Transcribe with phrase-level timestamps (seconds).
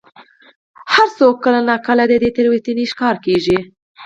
[0.93, 3.57] هر څوک کله نا کله د دې تېروتنې ښکار کېږي.